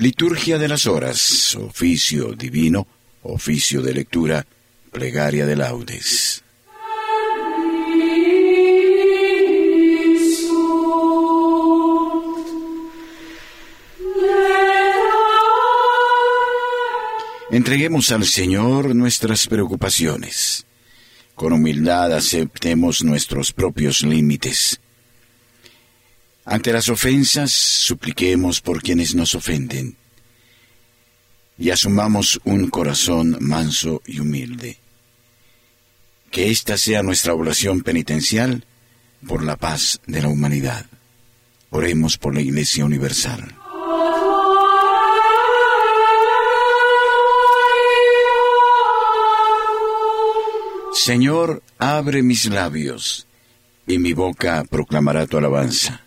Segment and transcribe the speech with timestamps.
[0.00, 2.86] Liturgia de las horas, oficio divino,
[3.22, 4.46] oficio de lectura,
[4.90, 6.42] plegaria de laudes.
[17.50, 20.64] Entreguemos al Señor nuestras preocupaciones.
[21.34, 24.80] Con humildad aceptemos nuestros propios límites.
[26.44, 29.96] Ante las ofensas, supliquemos por quienes nos ofenden.
[31.58, 34.78] Y asumamos un corazón manso y humilde.
[36.30, 38.64] Que esta sea nuestra oración penitencial
[39.26, 40.86] por la paz de la humanidad.
[41.70, 43.56] Oremos por la Iglesia Universal.
[50.92, 53.26] Señor, abre mis labios,
[53.86, 56.02] y mi boca proclamará tu alabanza.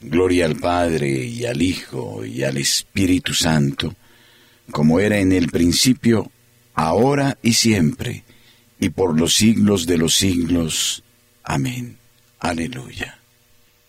[0.00, 3.94] Gloria al Padre y al Hijo y al Espíritu Santo,
[4.70, 6.30] como era en el principio,
[6.74, 8.24] ahora y siempre,
[8.78, 11.02] y por los siglos de los siglos.
[11.42, 11.98] Amén.
[12.38, 13.18] Aleluya.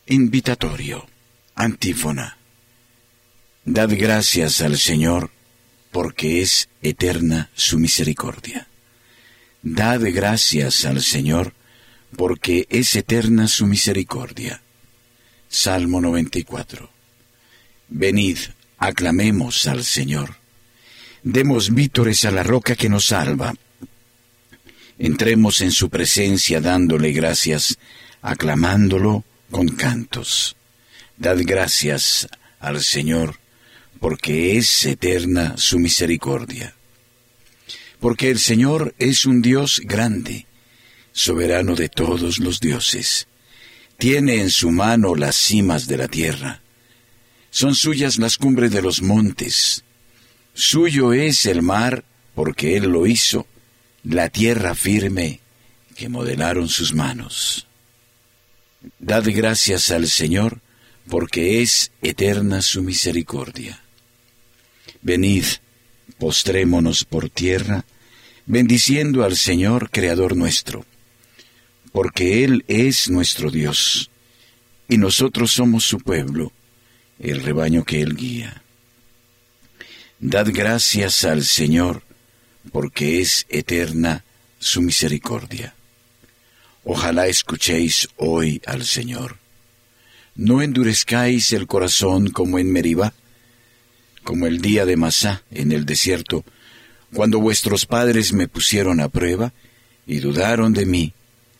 [0.07, 1.05] Invitatorio.
[1.53, 2.37] Antífona.
[3.65, 5.29] Dad gracias al Señor,
[5.91, 8.67] porque es eterna su misericordia.
[9.61, 11.53] Dad gracias al Señor,
[12.15, 14.61] porque es eterna su misericordia.
[15.49, 16.89] Salmo 94.
[17.89, 18.37] Venid,
[18.77, 20.35] aclamemos al Señor.
[21.23, 23.53] Demos vítores a la roca que nos salva.
[24.97, 27.77] Entremos en su presencia dándole gracias,
[28.21, 30.55] aclamándolo con cantos.
[31.17, 33.39] Dad gracias al Señor,
[33.99, 36.75] porque es eterna su misericordia
[37.99, 40.45] porque el Señor es un Dios grande,
[41.11, 43.27] soberano de todos los dioses.
[43.99, 46.61] Tiene en su mano las cimas de la tierra.
[47.51, 49.83] Son suyas las cumbres de los montes.
[50.53, 53.45] Suyo es el mar, porque Él lo hizo,
[54.03, 55.41] la tierra firme
[55.97, 57.67] que modelaron sus manos.
[58.99, 60.61] Dad gracias al Señor,
[61.09, 63.83] porque es eterna su misericordia.
[65.01, 65.43] Venid,
[66.17, 67.83] postrémonos por tierra,
[68.45, 70.85] bendiciendo al Señor Creador nuestro,
[71.91, 74.09] porque Él es nuestro Dios,
[74.87, 76.51] y nosotros somos su pueblo,
[77.19, 78.61] el rebaño que Él guía.
[80.19, 82.03] Dad gracias al Señor,
[82.71, 84.23] porque es eterna
[84.59, 85.75] su misericordia.
[86.83, 89.37] Ojalá escuchéis hoy al Señor.
[90.35, 93.13] No endurezcáis el corazón como en Meribá,
[94.23, 96.43] como el día de Masá en el desierto,
[97.13, 99.53] cuando vuestros padres me pusieron a prueba
[100.05, 101.13] y dudaron de mí,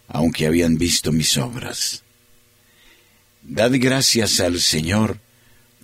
[0.09, 2.03] aunque habían visto mis obras.
[3.41, 5.19] Dad gracias al Señor,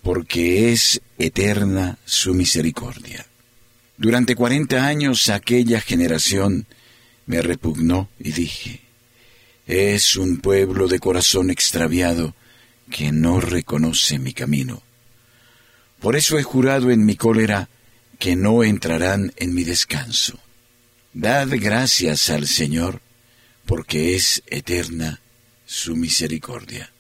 [0.03, 3.25] porque es eterna su misericordia.
[3.97, 6.67] Durante cuarenta años aquella generación
[7.25, 8.81] me repugnó y dije,
[9.65, 12.35] es un pueblo de corazón extraviado
[12.91, 14.83] que no reconoce mi camino.
[15.99, 17.69] Por eso he jurado en mi cólera
[18.19, 20.39] que no entrarán en mi descanso.
[21.13, 23.01] Dad gracias al Señor,
[23.65, 25.21] porque es eterna
[25.65, 26.91] su misericordia.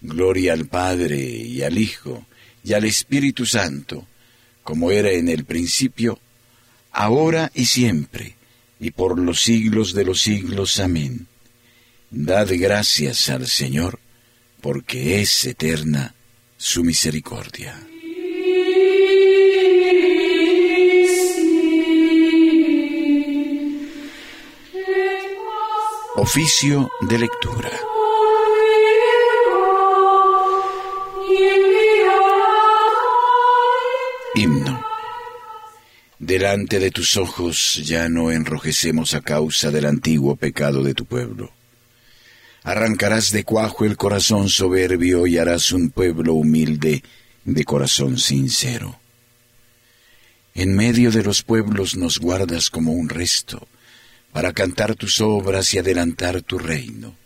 [0.00, 2.26] Gloria al Padre y al Hijo
[2.64, 4.06] y al Espíritu Santo,
[4.62, 6.18] como era en el principio,
[6.90, 8.36] ahora y siempre,
[8.78, 10.80] y por los siglos de los siglos.
[10.80, 11.26] Amén.
[12.10, 14.00] Dad gracias al Señor,
[14.60, 16.14] porque es eterna
[16.56, 17.89] su misericordia.
[26.22, 27.70] Oficio de lectura.
[34.34, 34.84] Himno.
[36.18, 41.52] Delante de tus ojos ya no enrojecemos a causa del antiguo pecado de tu pueblo.
[42.64, 47.02] Arrancarás de cuajo el corazón soberbio y harás un pueblo humilde
[47.46, 49.00] de corazón sincero.
[50.52, 53.66] En medio de los pueblos nos guardas como un resto
[54.32, 57.16] para cantar tus obras y adelantar tu reino.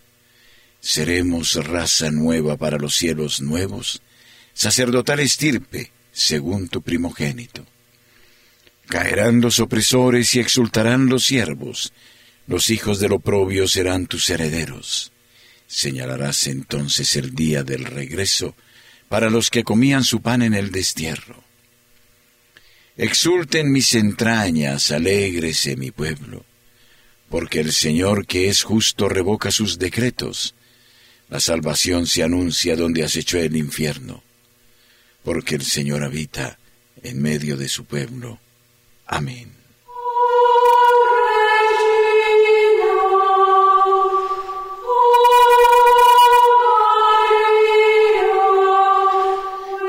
[0.80, 4.02] Seremos raza nueva para los cielos nuevos,
[4.52, 7.66] sacerdotal estirpe, según tu primogénito.
[8.86, 11.92] Caerán los opresores y exultarán los siervos,
[12.46, 15.10] los hijos del oprobio serán tus herederos.
[15.66, 18.54] Señalarás entonces el día del regreso
[19.08, 21.42] para los que comían su pan en el destierro.
[22.96, 26.44] Exulten mis entrañas, alégrese mi pueblo
[27.34, 30.54] porque el Señor que es justo revoca sus decretos.
[31.28, 34.22] La salvación se anuncia donde has hecho el infierno.
[35.24, 36.60] porque el Señor habita
[37.02, 38.38] en medio de su pueblo.
[39.04, 39.52] Amén.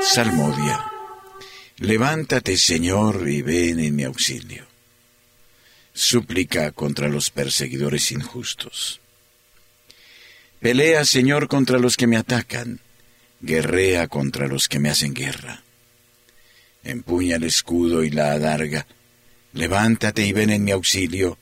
[0.00, 0.90] Salmodia.
[1.76, 4.75] Levántate, Señor, y ven en mi auxilio.
[5.96, 9.00] Súplica contra los perseguidores injustos.
[10.60, 12.80] Pelea, Señor, contra los que me atacan.
[13.40, 15.62] Guerrea contra los que me hacen guerra.
[16.84, 18.86] Empuña el escudo y la adarga.
[19.54, 21.38] Levántate y ven en mi auxilio.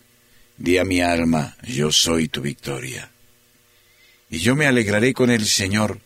[0.56, 3.10] Di a mi alma, yo soy tu victoria.
[4.30, 5.98] Y yo me alegraré con el Señor,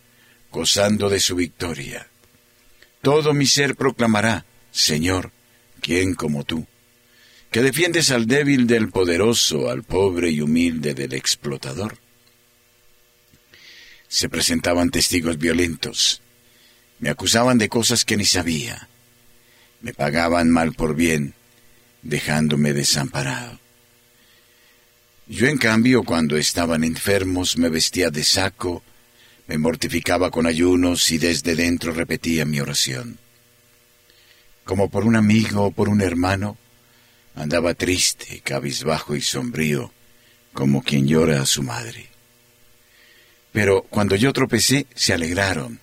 [0.51, 2.09] gozando de su victoria.
[3.03, 5.33] Todo mi ser proclamará, Señor,
[5.83, 6.67] ¿quién como tú?
[7.51, 11.97] Que defiendes al débil del poderoso, al pobre y humilde del explotador.
[14.07, 16.21] Se presentaban testigos violentos.
[16.99, 18.89] Me acusaban de cosas que ni sabía.
[19.81, 21.35] Me pagaban mal por bien,
[22.03, 23.59] dejándome desamparado.
[25.27, 28.83] Yo en cambio, cuando estaban enfermos, me vestía de saco,
[29.47, 33.19] me mortificaba con ayunos y desde dentro repetía mi oración.
[34.65, 36.59] Como por un amigo o por un hermano,
[37.39, 39.93] andaba triste, cabizbajo y sombrío,
[40.53, 42.09] como quien llora a su madre.
[43.53, 45.79] Pero cuando yo tropecé, se alegraron,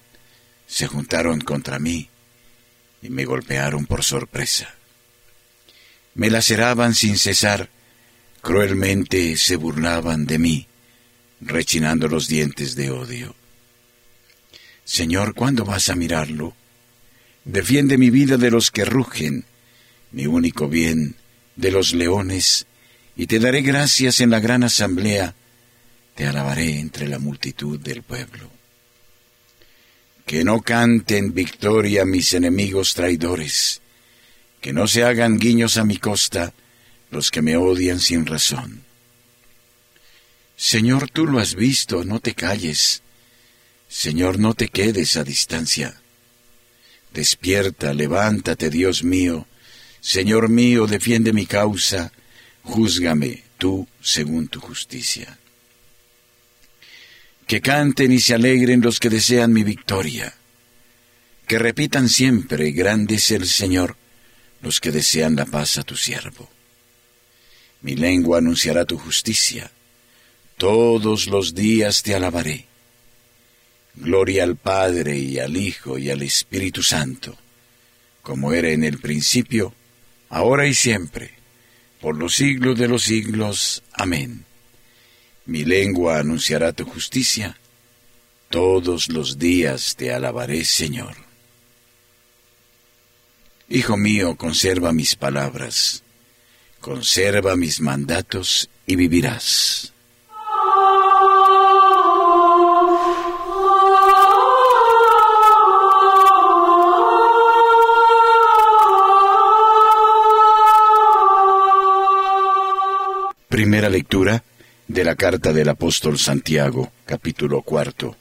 [0.68, 2.10] se juntaron contra mí
[3.02, 4.75] y me golpearon por sorpresa.
[6.13, 7.69] Me laceraban sin cesar,
[8.42, 10.68] cruelmente se burlaban de mí,
[11.40, 13.34] rechinando los dientes de odio.
[14.84, 16.54] Señor, ¿cuándo vas a mirarlo?
[17.46, 19.46] Defiende mi vida de los que rugen,
[20.12, 21.16] mi único bien
[21.56, 22.66] de los leones,
[23.16, 25.36] y te daré gracias en la gran asamblea,
[26.16, 28.50] te alabaré entre la multitud del pueblo.
[30.25, 33.81] Que no canten victoria mis enemigos traidores,
[34.62, 36.54] que no se hagan guiños a mi costa
[37.12, 38.84] los que me odian sin razón.
[40.58, 43.04] Señor, tú lo has visto, no te calles
[43.88, 46.01] Señor, no te quedes a distancia.
[47.13, 49.48] Despierta, levántate, Dios mío.
[50.06, 52.12] Señor mío, defiende mi causa.
[52.62, 55.40] Júzgame tú según tu justicia.
[57.48, 60.36] Que canten y se alegren los que desean mi victoria.
[61.48, 63.98] Que repitan siempre, grande es el Señor,
[64.62, 66.51] los que desean la paz a tu siervo.
[67.81, 69.72] Mi lengua anunciará tu justicia.
[70.58, 72.68] Todos los días te alabaré.
[73.96, 77.36] Gloria al Padre y al Hijo y al Espíritu Santo,
[78.22, 79.74] como era en el principio,
[80.36, 81.32] ahora y siempre,
[82.02, 83.84] por los siglos de los siglos.
[83.94, 84.44] Amén.
[85.46, 87.58] Mi lengua anunciará tu justicia,
[88.50, 91.16] todos los días te alabaré, Señor.
[93.70, 96.04] Hijo mío, conserva mis palabras,
[96.82, 99.94] conserva mis mandatos y vivirás.
[113.56, 114.44] Primera lectura
[114.90, 118.18] de la carta del apóstol Santiago, capítulo cuarto,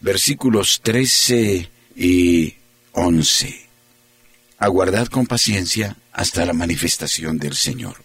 [0.00, 2.56] versículos trece y
[2.90, 3.68] once.
[4.58, 7.98] Aguardad con paciencia hasta la manifestación del Señor.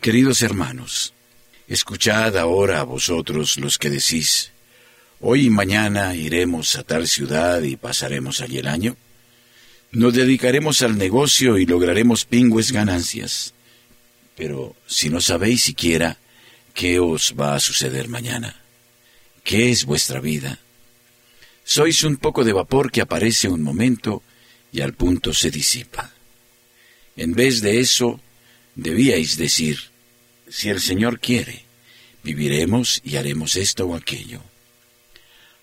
[0.00, 1.14] Queridos hermanos,
[1.68, 4.50] escuchad ahora a vosotros los que decís,
[5.20, 8.96] hoy y mañana iremos a tal ciudad y pasaremos allí el año.
[9.92, 13.54] Nos dedicaremos al negocio y lograremos pingües ganancias.
[14.36, 16.18] Pero si no sabéis siquiera
[16.74, 18.60] qué os va a suceder mañana,
[19.44, 20.58] qué es vuestra vida,
[21.64, 24.22] sois un poco de vapor que aparece un momento
[24.72, 26.12] y al punto se disipa.
[27.16, 28.20] En vez de eso,
[28.74, 29.78] debíais decir,
[30.48, 31.64] si el Señor quiere,
[32.22, 34.42] viviremos y haremos esto o aquello.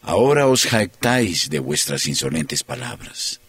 [0.02, 3.40] Ahora os jactáis de vuestras insolentes palabras.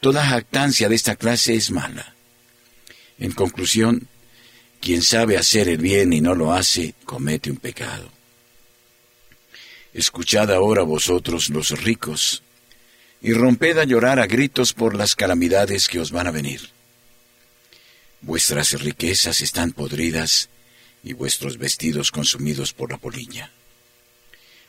[0.00, 2.14] Toda jactancia de esta clase es mala.
[3.18, 4.08] En conclusión,
[4.80, 8.10] quien sabe hacer el bien y no lo hace, comete un pecado.
[9.92, 12.42] Escuchad ahora vosotros los ricos,
[13.20, 16.70] y romped a llorar a gritos por las calamidades que os van a venir.
[18.20, 20.48] Vuestras riquezas están podridas
[21.02, 23.50] y vuestros vestidos consumidos por la polilla.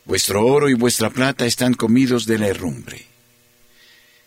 [0.06, 3.06] Vuestro oro y vuestra plata están comidos de la herrumbre.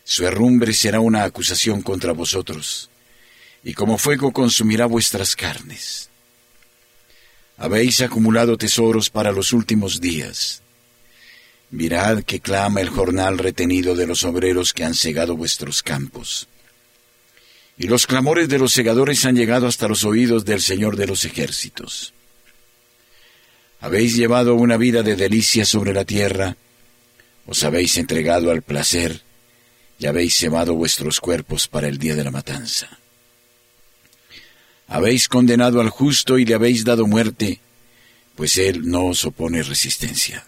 [0.05, 2.89] Su herrumbre será una acusación contra vosotros
[3.63, 6.09] y como fuego consumirá vuestras carnes.
[7.57, 10.61] Habéis acumulado tesoros para los últimos días.
[11.71, 16.47] Mirad que clama el jornal retenido de los obreros que han cegado vuestros campos.
[17.77, 21.25] Y los clamores de los segadores han llegado hasta los oídos del Señor de los
[21.25, 22.13] ejércitos.
[23.79, 26.57] Habéis llevado una vida de delicia sobre la tierra,
[27.45, 29.21] os habéis entregado al placer,
[29.99, 32.99] y habéis cebado vuestros cuerpos para el día de la matanza.
[34.87, 37.59] Habéis condenado al justo y le habéis dado muerte,
[38.35, 40.45] pues él no os opone resistencia.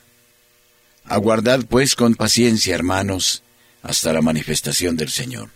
[1.05, 3.43] Aguardad pues con paciencia, hermanos,
[3.83, 5.49] hasta la manifestación del Señor.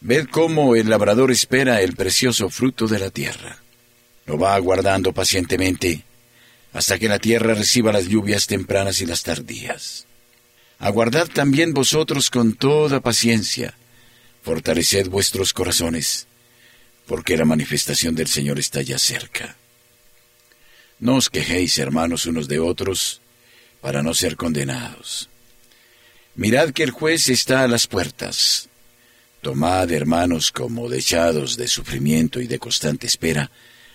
[0.00, 3.58] Ved cómo el labrador espera el precioso fruto de la tierra.
[4.26, 6.04] Lo va aguardando pacientemente
[6.74, 10.06] hasta que la tierra reciba las lluvias tempranas y las tardías.
[10.78, 13.74] Aguardad también vosotros con toda paciencia,
[14.42, 16.26] fortaleced vuestros corazones,
[17.06, 19.56] porque la manifestación del Señor está ya cerca.
[21.00, 23.20] No os quejéis, hermanos, unos de otros,
[23.80, 25.28] para no ser condenados.
[26.34, 28.68] Mirad que el juez está a las puertas.
[29.42, 33.50] Tomad, hermanos, como dechados de sufrimiento y de constante espera,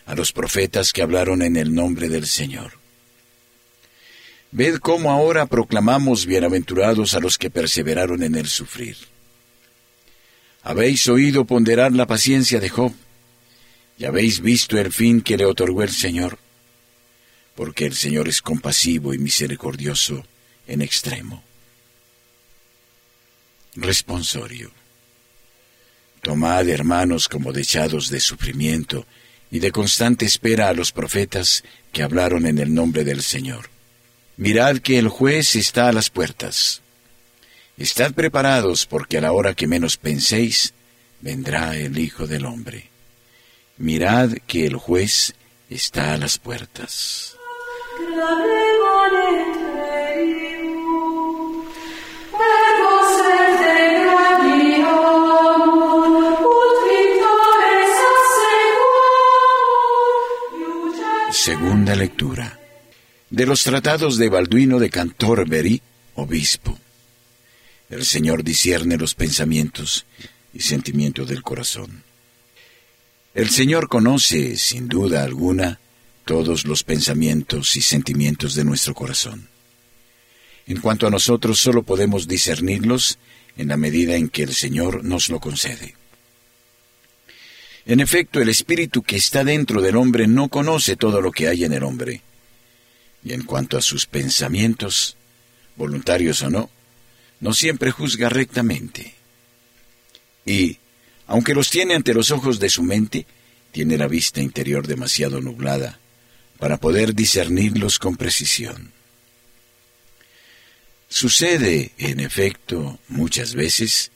[0.05, 2.73] a los profetas que hablaron en el nombre del Señor.
[4.51, 8.97] Ved cómo ahora proclamamos bienaventurados a los que perseveraron en el sufrir.
[10.69, 12.93] Habéis oído ponderar la paciencia de Job,
[13.97, 16.37] y habéis visto el fin que le otorgó el Señor
[17.59, 20.25] porque el Señor es compasivo y misericordioso
[20.65, 21.43] en extremo.
[23.75, 24.71] Responsorio.
[26.21, 29.05] Tomad, hermanos, como dechados de sufrimiento
[29.51, 33.69] y de constante espera a los profetas que hablaron en el nombre del Señor.
[34.37, 36.81] Mirad que el juez está a las puertas.
[37.79, 40.73] Estad preparados porque a la hora que menos penséis,
[41.21, 42.89] vendrá el Hijo del Hombre.
[43.77, 45.33] Mirad que el juez
[45.69, 47.37] está a las puertas.
[61.31, 62.59] Segunda lectura.
[63.29, 65.81] De los tratados de Balduino de Cantorbery,
[66.15, 66.77] obispo.
[67.89, 70.05] El Señor discierne los pensamientos
[70.53, 72.03] y sentimientos del corazón.
[73.33, 75.79] El Señor conoce, sin duda alguna,
[76.25, 79.47] todos los pensamientos y sentimientos de nuestro corazón.
[80.67, 83.17] En cuanto a nosotros, solo podemos discernirlos
[83.57, 85.95] en la medida en que el Señor nos lo concede.
[87.87, 91.63] En efecto, el espíritu que está dentro del hombre no conoce todo lo que hay
[91.63, 92.21] en el hombre.
[93.23, 95.17] Y en cuanto a sus pensamientos,
[95.75, 96.69] voluntarios o no,
[97.39, 99.15] no siempre juzga rectamente.
[100.45, 100.77] Y,
[101.27, 103.25] aunque los tiene ante los ojos de su mente,
[103.71, 105.99] tiene la vista interior demasiado nublada
[106.57, 108.91] para poder discernirlos con precisión.
[111.07, 114.11] Sucede, en efecto, muchas veces,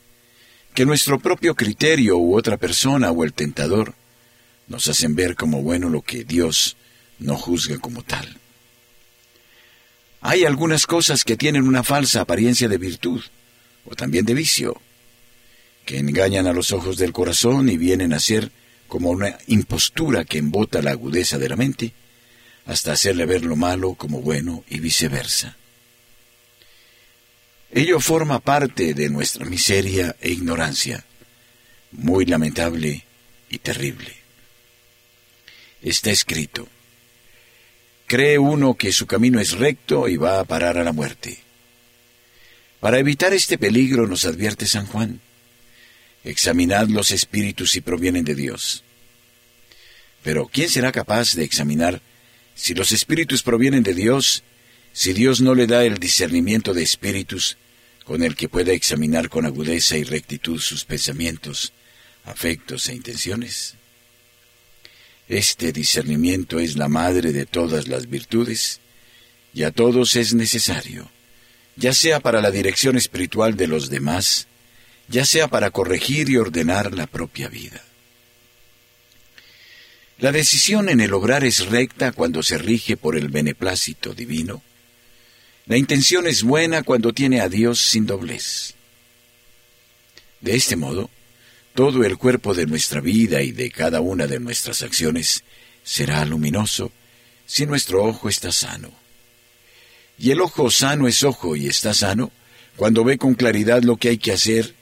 [0.74, 3.94] que nuestro propio criterio u otra persona o el tentador
[4.68, 6.76] nos hacen ver como bueno lo que Dios
[7.18, 8.40] no juzga como tal.
[10.26, 13.22] Hay algunas cosas que tienen una falsa apariencia de virtud,
[13.84, 14.80] o también de vicio,
[15.84, 18.50] que engañan a los ojos del corazón y vienen a ser
[18.88, 21.92] como una impostura que embota la agudeza de la mente,
[22.64, 25.58] hasta hacerle ver lo malo como bueno y viceversa.
[27.70, 31.04] Ello forma parte de nuestra miseria e ignorancia,
[31.92, 33.04] muy lamentable
[33.50, 34.16] y terrible.
[35.82, 36.66] Está escrito,
[38.14, 41.42] cree uno que su camino es recto y va a parar a la muerte.
[42.78, 45.20] Para evitar este peligro nos advierte San Juan,
[46.22, 48.84] examinad los espíritus si provienen de Dios.
[50.22, 52.02] Pero ¿quién será capaz de examinar
[52.54, 54.44] si los espíritus provienen de Dios,
[54.92, 57.56] si Dios no le da el discernimiento de espíritus
[58.04, 61.72] con el que pueda examinar con agudeza y rectitud sus pensamientos,
[62.24, 63.74] afectos e intenciones.
[65.28, 68.80] Este discernimiento es la madre de todas las virtudes
[69.54, 71.10] y a todos es necesario,
[71.76, 74.48] ya sea para la dirección espiritual de los demás,
[75.08, 77.82] ya sea para corregir y ordenar la propia vida.
[80.18, 84.62] La decisión en el obrar es recta cuando se rige por el beneplácito divino.
[85.66, 88.74] La intención es buena cuando tiene a Dios sin doblez.
[90.40, 91.10] De este modo,
[91.74, 95.42] todo el cuerpo de nuestra vida y de cada una de nuestras acciones
[95.82, 96.92] será luminoso
[97.46, 98.92] si nuestro ojo está sano.
[100.16, 102.30] Y el ojo sano es ojo y está sano
[102.76, 104.74] cuando ve con claridad lo que hay que hacer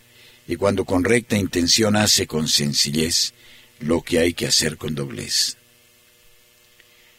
[0.46, 3.32] y cuando con recta intención hace con sencillez
[3.80, 5.56] lo que hay que hacer con doblez.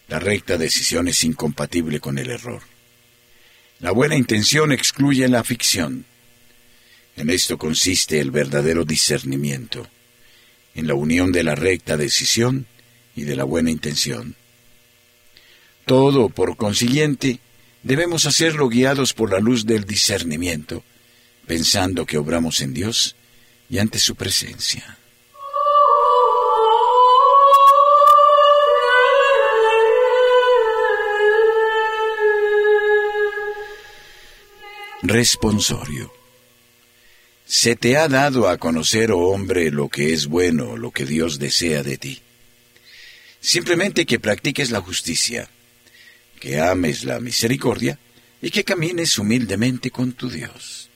[0.07, 2.61] La recta decisión es incompatible con el error.
[3.79, 6.05] La buena intención excluye la ficción.
[7.15, 9.87] En esto consiste el verdadero discernimiento,
[10.73, 12.65] en la unión de la recta decisión
[13.15, 14.35] y de la buena intención.
[15.85, 17.39] Todo, por consiguiente,
[17.83, 20.83] debemos hacerlo guiados por la luz del discernimiento,
[21.45, 23.15] pensando que obramos en Dios
[23.69, 24.97] y ante su presencia.
[35.03, 36.22] Responsorio.
[37.55, 41.37] Se te ha dado a conocer, oh hombre, lo que es bueno, lo que Dios
[41.37, 42.19] desea de ti.
[43.41, 45.47] Simplemente que practiques la justicia,
[46.39, 47.99] que ames la misericordia
[48.41, 50.89] y que camines humildemente con tu Dios.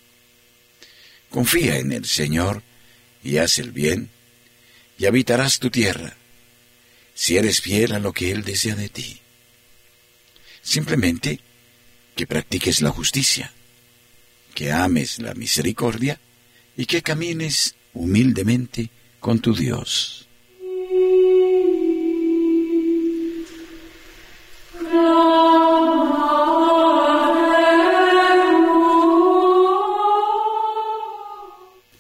[1.29, 2.63] Confía en el Señor
[3.23, 4.09] y haz el bien,
[4.97, 6.17] y habitarás tu tierra,
[7.13, 9.21] si eres fiel a lo que Él desea de ti.
[10.63, 11.39] Simplemente
[12.15, 13.53] que practiques la justicia,
[14.55, 16.19] que ames la misericordia
[16.77, 20.29] y que camines humildemente con tu Dios.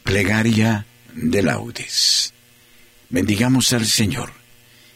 [0.03, 2.33] Plegaria de laudes.
[3.09, 4.31] Bendigamos al Señor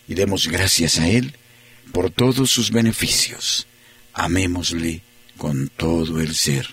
[0.08, 1.36] y demos gracias a Él
[1.92, 3.68] por todos sus beneficios.
[4.14, 5.02] Amémosle
[5.38, 6.68] con todo el ser,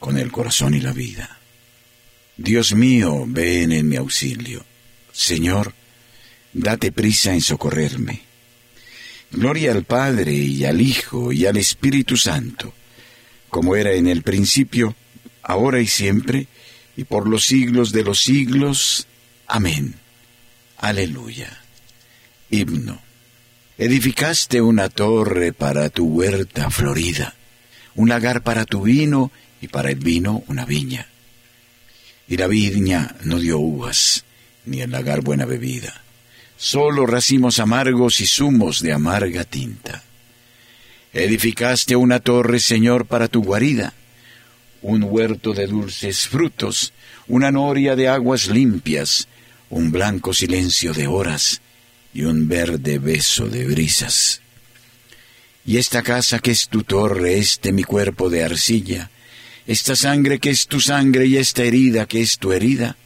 [0.00, 1.41] con el corazón y la vida.
[2.36, 4.64] Dios mío, ven en mi auxilio.
[5.12, 5.74] Señor,
[6.52, 8.22] date prisa en socorrerme.
[9.30, 12.72] Gloria al Padre y al Hijo y al Espíritu Santo,
[13.50, 14.94] como era en el principio,
[15.42, 16.48] ahora y siempre,
[16.96, 19.06] y por los siglos de los siglos.
[19.46, 19.94] Amén.
[20.78, 21.62] Aleluya.
[22.50, 23.00] Himno.
[23.76, 27.34] Edificaste una torre para tu huerta florida,
[27.94, 31.11] un lagar para tu vino y para el vino una viña
[32.32, 34.24] y la viña no dio uvas,
[34.64, 36.02] ni el lagar buena bebida,
[36.56, 40.02] solo racimos amargos y zumos de amarga tinta.
[41.12, 43.92] Edificaste una torre, Señor, para tu guarida,
[44.80, 46.94] un huerto de dulces frutos,
[47.28, 49.28] una noria de aguas limpias,
[49.68, 51.60] un blanco silencio de horas
[52.14, 54.40] y un verde beso de brisas.
[55.66, 59.10] Y esta casa que es tu torre, este mi cuerpo de arcilla,
[59.72, 62.96] esta sangre que es tu sangre y esta herida que es tu herida,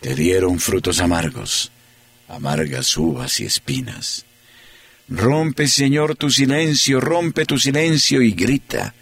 [0.00, 1.70] te dieron frutos amargos,
[2.28, 4.26] amargas uvas y espinas.
[5.08, 8.94] Rompe, Señor, tu silencio, rompe tu silencio y grita,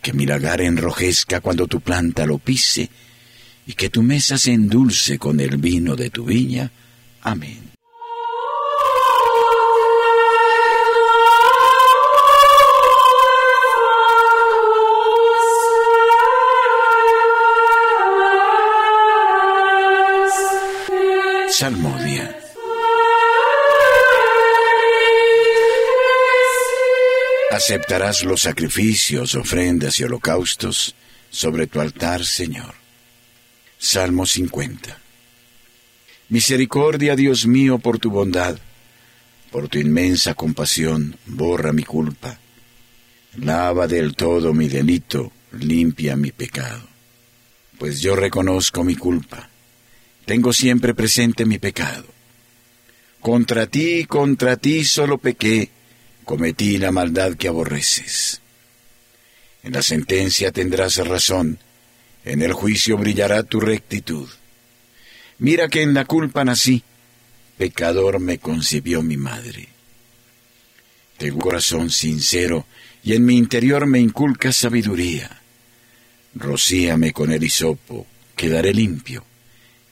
[0.00, 2.88] que mi lagar enrojezca cuando tu planta lo pise,
[3.66, 6.70] y que tu mesa se endulce con el vino de tu viña.
[7.22, 7.67] Amén.
[21.58, 22.38] Salmodia.
[27.50, 30.94] Aceptarás los sacrificios, ofrendas y holocaustos
[31.30, 32.76] sobre tu altar, Señor.
[33.76, 35.00] Salmo 50.
[36.28, 38.56] Misericordia, Dios mío, por tu bondad,
[39.50, 42.38] por tu inmensa compasión, borra mi culpa.
[43.36, 46.86] Lava del todo mi delito, limpia mi pecado.
[47.80, 49.50] Pues yo reconozco mi culpa
[50.28, 52.04] tengo siempre presente mi pecado.
[53.18, 55.70] Contra ti, contra ti solo pequé,
[56.22, 58.42] cometí la maldad que aborreces.
[59.62, 61.58] En la sentencia tendrás razón,
[62.26, 64.28] en el juicio brillará tu rectitud.
[65.38, 66.82] Mira que en la culpa nací,
[67.56, 69.70] pecador me concibió mi madre.
[71.16, 72.66] Tengo corazón sincero
[73.02, 75.40] y en mi interior me inculca sabiduría.
[76.34, 79.24] Rocíame con el hisopo, quedaré limpio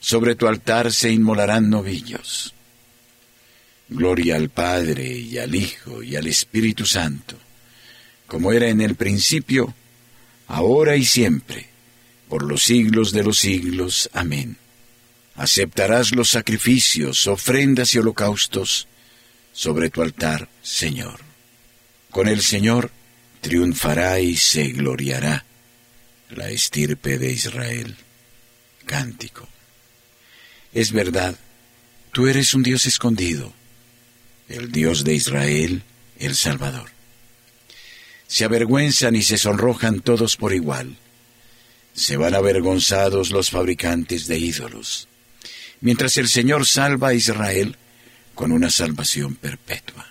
[0.00, 2.54] Sobre tu altar se inmolarán novillos.
[3.88, 7.36] Gloria al Padre y al Hijo y al Espíritu Santo,
[8.26, 9.74] como era en el principio,
[10.46, 11.68] ahora y siempre,
[12.28, 14.08] por los siglos de los siglos.
[14.12, 14.56] Amén.
[15.34, 18.88] Aceptarás los sacrificios, ofrendas y holocaustos
[19.52, 21.20] sobre tu altar, Señor.
[22.10, 22.90] Con el Señor
[23.40, 25.44] triunfará y se gloriará
[26.30, 27.96] la estirpe de Israel.
[28.86, 29.48] Cántico.
[30.72, 31.36] Es verdad,
[32.12, 33.52] tú eres un Dios escondido,
[34.48, 35.82] el Dios de Israel,
[36.18, 36.90] el Salvador.
[38.26, 40.96] Se avergüenzan y se sonrojan todos por igual.
[41.94, 45.08] Se van avergonzados los fabricantes de ídolos,
[45.80, 47.76] mientras el Señor salva a Israel
[48.34, 50.10] con una salvación perpetua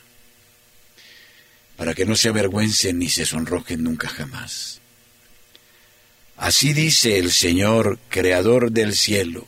[1.79, 4.81] para que no se avergüencen ni se sonrojen nunca jamás.
[6.35, 9.47] Así dice el Señor, Creador del cielo.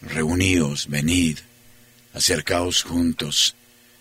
[0.00, 1.38] Reuníos, venid,
[2.12, 3.54] acercaos juntos,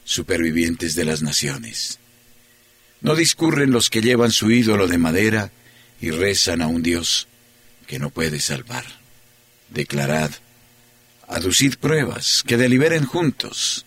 [0.04, 2.00] supervivientes de las naciones.
[3.02, 5.52] No discurren los que llevan su ídolo de madera
[6.00, 7.28] y rezan a un Dios
[7.88, 8.86] que no puede salvar.
[9.70, 10.32] Declarad,
[11.28, 13.86] aducid pruebas, que deliberen juntos.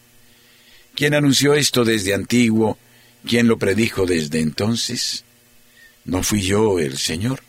[0.94, 2.78] ¿Quién anunció esto desde antiguo?
[3.26, 5.24] ¿Quién lo predijo desde entonces?
[6.04, 7.42] ¿No fui yo el Señor?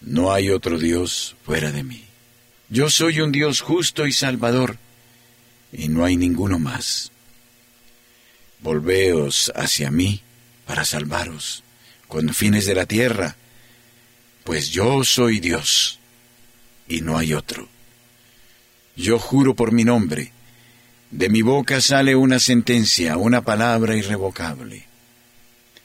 [0.00, 2.07] No hay otro Dios fuera de mí.
[2.70, 4.76] Yo soy un Dios justo y salvador,
[5.72, 7.10] y no hay ninguno más.
[8.60, 10.20] Volveos hacia mí
[10.66, 11.64] para salvaros,
[12.08, 13.36] con fines de la tierra,
[14.44, 15.98] pues yo soy Dios,
[16.88, 17.68] y no hay otro.
[18.96, 20.32] Yo juro por mi nombre,
[21.10, 24.84] de mi boca sale una sentencia, una palabra irrevocable.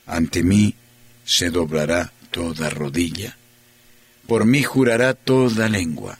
[0.06, 0.76] Ante mí
[1.24, 3.38] se doblará toda rodilla,
[4.28, 6.20] por mí jurará toda lengua.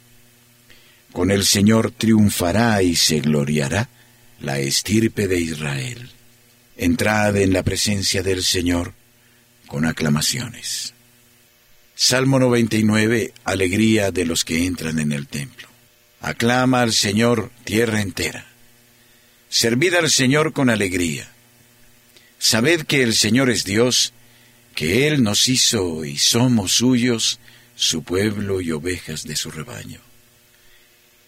[1.11, 3.89] Con el Señor triunfará y se gloriará
[4.39, 6.09] la estirpe de Israel.
[6.77, 8.93] Entrad en la presencia del Señor
[9.67, 10.93] con aclamaciones.
[11.95, 15.67] Salmo 99, Alegría de los que entran en el templo.
[16.21, 18.45] Aclama al Señor tierra entera.
[19.49, 21.29] Servid al Señor con alegría.
[22.39, 24.13] Sabed que el Señor es Dios,
[24.75, 27.39] que Él nos hizo y somos suyos,
[27.75, 29.99] su pueblo y ovejas de su rebaño.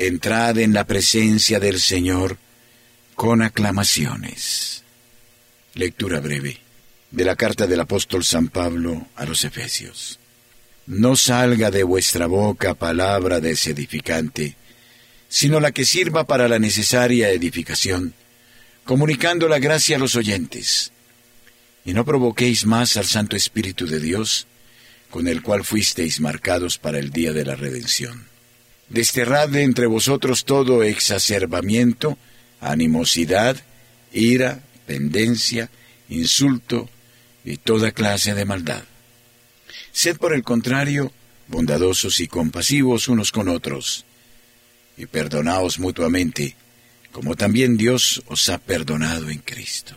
[0.00, 2.38] Entrad en la presencia del Señor
[3.16, 4.84] con aclamaciones.
[5.74, 6.60] Lectura breve
[7.10, 10.20] de la carta del apóstol San Pablo a los Efesios.
[10.86, 14.54] No salga de vuestra boca palabra desedificante,
[15.28, 18.14] sino la que sirva para la necesaria edificación,
[18.84, 20.92] comunicando la gracia a los oyentes.
[21.84, 24.46] Y no provoquéis más al Santo Espíritu de Dios,
[25.10, 28.37] con el cual fuisteis marcados para el día de la redención.
[28.88, 32.16] Desterrad de entre vosotros todo exacerbamiento,
[32.60, 33.56] animosidad,
[34.12, 35.70] ira, pendencia,
[36.08, 36.88] insulto
[37.44, 38.82] y toda clase de maldad.
[39.92, 41.12] Sed por el contrario
[41.48, 44.04] bondadosos y compasivos unos con otros,
[44.96, 46.56] y perdonaos mutuamente,
[47.12, 49.96] como también Dios os ha perdonado en Cristo.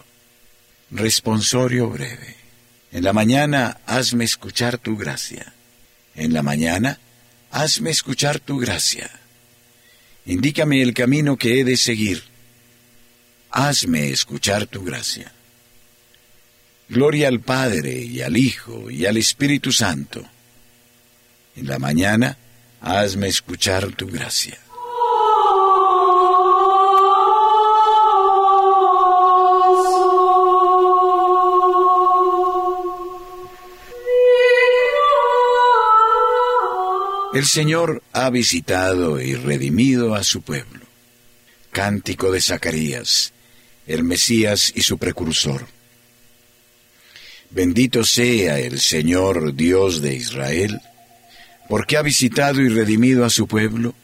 [0.90, 2.36] Responsorio breve.
[2.92, 5.54] En la mañana hazme escuchar tu gracia.
[6.16, 7.00] En la mañana
[7.52, 9.12] hazme escuchar tu gracia.
[10.26, 12.24] Indícame el camino que he de seguir.
[13.50, 15.32] Hazme escuchar tu gracia.
[16.88, 20.26] Gloria al Padre y al Hijo y al Espíritu Santo.
[21.56, 22.38] En la mañana
[22.82, 24.58] hazme escuchar tu gracia.
[37.34, 40.82] El Señor ha visitado y redimido a su pueblo.
[41.72, 43.32] Cántico de Zacarías,
[43.88, 45.66] el Mesías y su precursor.
[47.50, 50.82] Bendito sea el Señor Dios de Israel,
[51.70, 53.96] porque ha visitado y redimido a su pueblo,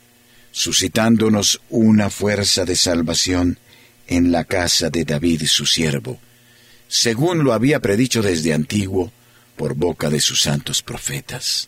[0.53, 3.59] suscitándonos una fuerza de salvación
[4.07, 6.17] en la casa de David su siervo,
[6.87, 9.11] según lo había predicho desde antiguo
[9.57, 11.67] por boca de sus santos profetas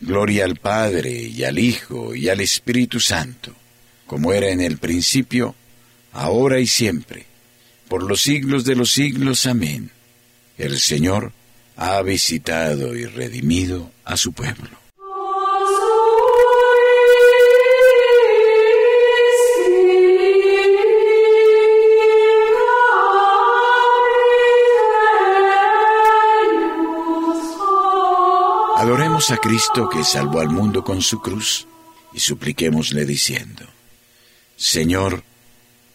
[0.00, 3.54] Gloria al Padre y al Hijo y al Espíritu Santo,
[4.06, 5.54] como era en el principio,
[6.12, 7.26] ahora y siempre,
[7.88, 9.46] por los siglos de los siglos.
[9.46, 9.90] Amén.
[10.58, 11.32] El Señor
[11.76, 14.85] ha visitado y redimido a su pueblo.
[28.86, 31.66] Adoremos a Cristo que salvó al mundo con su cruz
[32.12, 33.66] y supliquémosle diciendo,
[34.56, 35.24] Señor,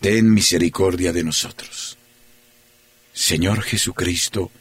[0.02, 1.98] ten misericordia de nosotros.
[3.14, 4.52] Señor Jesucristo,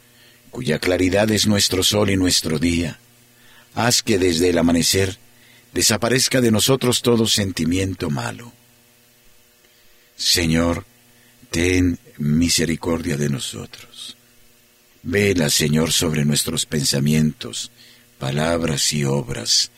[0.49, 3.01] cuya claridad es nuestro sol y nuestro día,
[3.75, 5.17] haz que desde el amanecer
[5.73, 8.53] desaparezca de nosotros todo sentimiento malo.
[10.15, 10.85] Señor,
[11.49, 14.15] ten misericordia de nosotros.
[15.03, 17.71] Vela, Señor, sobre nuestros pensamientos,
[18.21, 19.71] palabras y obras,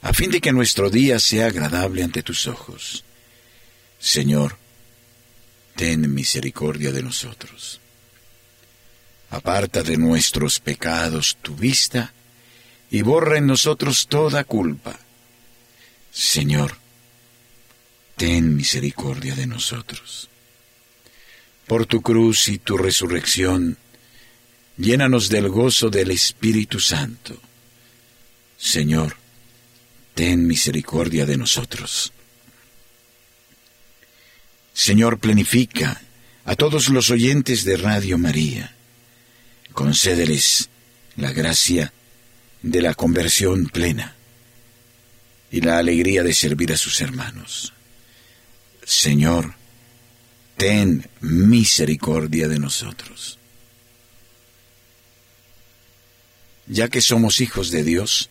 [0.00, 3.04] a fin de que nuestro día sea agradable ante tus ojos.
[4.00, 4.56] Señor,
[5.76, 7.80] ten misericordia de nosotros.
[9.28, 12.14] Aparta de nuestros pecados tu vista
[12.90, 14.98] y borra en nosotros toda culpa.
[16.10, 16.78] Señor,
[18.16, 20.30] ten misericordia de nosotros.
[21.66, 23.76] Por tu cruz y tu resurrección,
[24.78, 27.38] llénanos del gozo del Espíritu Santo
[28.64, 29.14] Señor,
[30.14, 32.14] ten misericordia de nosotros.
[34.72, 36.00] Señor, plenifica
[36.46, 38.74] a todos los oyentes de Radio María.
[39.74, 40.70] Concédeles
[41.16, 41.92] la gracia
[42.62, 44.16] de la conversión plena
[45.50, 47.74] y la alegría de servir a sus hermanos.
[48.82, 49.54] Señor,
[50.56, 53.38] ten misericordia de nosotros.
[56.66, 58.30] Ya que somos hijos de Dios,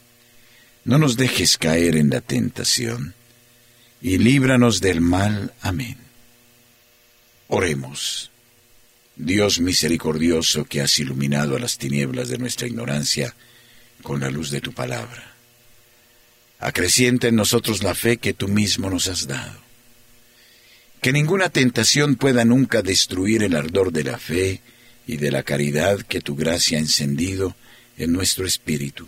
[0.83, 3.13] no nos dejes caer en la tentación,
[4.01, 5.53] y líbranos del mal.
[5.61, 5.97] Amén.
[7.47, 8.31] Oremos.
[9.15, 13.35] Dios misericordioso que has iluminado a las tinieblas de nuestra ignorancia
[14.01, 15.35] con la luz de tu palabra.
[16.59, 19.59] Acrecienta en nosotros la fe que tú mismo nos has dado.
[21.01, 24.61] Que ninguna tentación pueda nunca destruir el ardor de la fe
[25.05, 27.55] y de la caridad que tu gracia ha encendido
[27.97, 29.07] en nuestro espíritu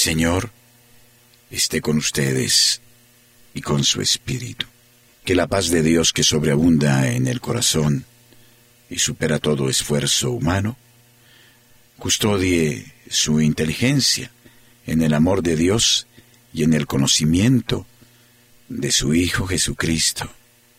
[0.00, 0.50] Señor
[1.50, 2.80] esté con ustedes
[3.52, 4.66] y con su espíritu.
[5.26, 8.06] Que la paz de Dios que sobreabunda en el corazón
[8.88, 10.78] y supera todo esfuerzo humano,
[11.98, 14.30] custodie su inteligencia
[14.86, 16.06] en el amor de Dios
[16.54, 17.86] y en el conocimiento
[18.70, 20.32] de su Hijo Jesucristo.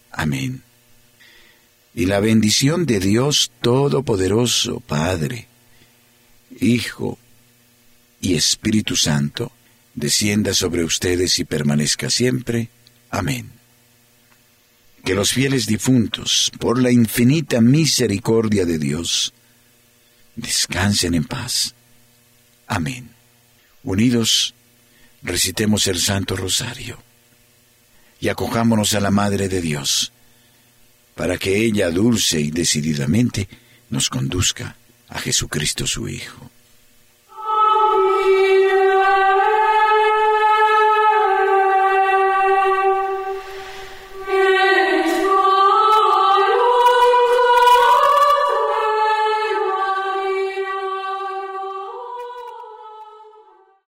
[0.10, 0.63] Amén.
[1.93, 5.47] Y la bendición de Dios Todopoderoso, Padre,
[6.60, 7.19] Hijo
[8.21, 9.51] y Espíritu Santo,
[9.95, 12.69] descienda sobre ustedes y permanezca siempre.
[13.10, 13.51] Amén.
[15.03, 19.34] Que los fieles difuntos, por la infinita misericordia de Dios,
[20.36, 21.73] descansen en paz.
[22.67, 23.10] Amén.
[23.84, 24.53] Unidos,
[25.23, 27.01] recitemos el Santo Rosario
[28.19, 30.12] y acojámonos a la Madre de Dios,
[31.15, 33.49] para que ella dulce y decididamente
[33.89, 34.77] nos conduzca
[35.10, 36.50] a Jesucristo su Hijo.